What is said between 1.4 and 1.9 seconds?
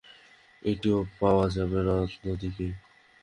যাবে,